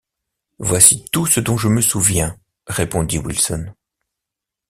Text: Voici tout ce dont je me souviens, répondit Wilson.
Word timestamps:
Voici 0.57 1.05
tout 1.11 1.27
ce 1.27 1.39
dont 1.39 1.57
je 1.57 1.67
me 1.67 1.79
souviens, 1.79 2.35
répondit 2.65 3.19
Wilson. 3.19 3.71